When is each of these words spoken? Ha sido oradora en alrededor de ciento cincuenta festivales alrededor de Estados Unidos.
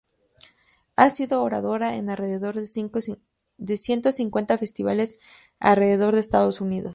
Ha 0.95 1.11
sido 1.11 1.43
oradora 1.43 1.95
en 1.95 2.09
alrededor 2.09 2.55
de 2.55 2.65
ciento 2.65 4.11
cincuenta 4.11 4.57
festivales 4.57 5.19
alrededor 5.59 6.15
de 6.15 6.21
Estados 6.21 6.59
Unidos. 6.59 6.89